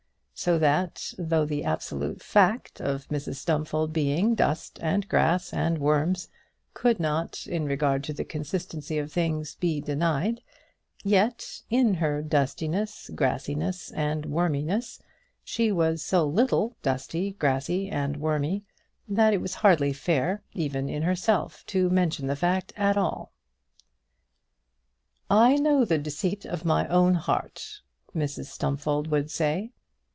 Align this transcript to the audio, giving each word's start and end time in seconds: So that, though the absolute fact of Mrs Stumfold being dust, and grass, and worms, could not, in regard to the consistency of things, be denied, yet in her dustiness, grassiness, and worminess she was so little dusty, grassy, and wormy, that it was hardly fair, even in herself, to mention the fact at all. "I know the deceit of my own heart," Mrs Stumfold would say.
So 0.33 0.57
that, 0.57 1.13
though 1.19 1.45
the 1.45 1.63
absolute 1.63 2.23
fact 2.23 2.81
of 2.81 3.07
Mrs 3.09 3.35
Stumfold 3.35 3.93
being 3.93 4.33
dust, 4.33 4.79
and 4.81 5.07
grass, 5.07 5.53
and 5.53 5.77
worms, 5.77 6.29
could 6.73 6.99
not, 6.99 7.45
in 7.45 7.65
regard 7.65 8.03
to 8.05 8.13
the 8.13 8.23
consistency 8.25 8.97
of 8.97 9.11
things, 9.11 9.53
be 9.53 9.79
denied, 9.81 10.41
yet 11.03 11.61
in 11.69 11.93
her 11.93 12.23
dustiness, 12.23 13.11
grassiness, 13.13 13.91
and 13.91 14.25
worminess 14.25 14.99
she 15.43 15.71
was 15.71 16.01
so 16.01 16.25
little 16.25 16.75
dusty, 16.81 17.33
grassy, 17.33 17.87
and 17.87 18.17
wormy, 18.17 18.63
that 19.07 19.33
it 19.35 19.41
was 19.41 19.53
hardly 19.53 19.93
fair, 19.93 20.41
even 20.53 20.89
in 20.89 21.03
herself, 21.03 21.63
to 21.67 21.87
mention 21.87 22.25
the 22.25 22.35
fact 22.35 22.73
at 22.75 22.97
all. 22.97 23.31
"I 25.29 25.57
know 25.57 25.85
the 25.85 25.99
deceit 25.99 26.45
of 26.45 26.65
my 26.65 26.87
own 26.87 27.13
heart," 27.13 27.81
Mrs 28.15 28.45
Stumfold 28.45 29.05
would 29.11 29.29
say. 29.29 29.69